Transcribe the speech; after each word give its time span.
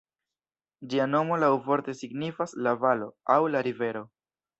Ĝia 0.93 1.03
nomo 1.09 1.37
laŭvorte 1.43 1.95
signifas 1.99 2.55
"la 2.69 2.73
valo" 2.85 3.11
aŭ 3.35 3.37
"la 3.57 3.63
rivero". 3.69 4.03